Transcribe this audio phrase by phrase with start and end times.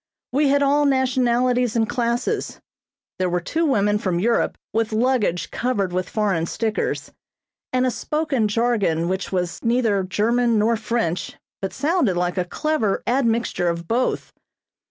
[0.31, 2.59] We had all nationalities and classes.
[3.19, 7.11] There were two women from Europe with luggage covered with foreign stickers,
[7.71, 13.03] and a spoken jargon which was neither German nor French, but sounded like a clever
[13.05, 14.33] admixture of both.